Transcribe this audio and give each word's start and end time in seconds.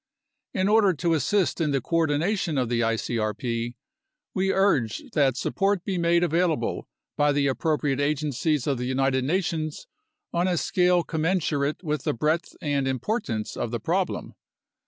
In 0.55 0.67
order 0.67 0.95
to 0.95 1.13
assist 1.13 1.61
in 1.61 1.69
the 1.69 1.79
coordination 1.79 2.57
of 2.57 2.69
the 2.69 2.79
icrp, 2.79 3.75
we 4.33 4.51
urge 4.51 5.03
that 5.13 5.37
sup 5.37 5.53
port 5.53 5.83
be 5.85 5.99
made 5.99 6.23
available 6.23 6.87
by 7.15 7.31
the 7.31 7.45
appropriate 7.45 7.99
agencies 7.99 8.65
of 8.65 8.79
the 8.79 8.85
United 8.87 9.23
Na 9.25 9.41
tions 9.41 9.85
on 10.33 10.47
a 10.47 10.57
scale 10.57 11.03
commensurate 11.03 11.83
with 11.83 12.03
the 12.05 12.15
breadth 12.15 12.55
and 12.63 12.87
importance 12.87 13.55
of 13.55 13.69
the 13.69 13.79
problem. 13.79 14.33